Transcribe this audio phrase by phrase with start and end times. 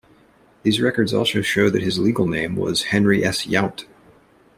[0.63, 3.45] These records also show that his legal name was Henry S.
[3.45, 3.85] Yount.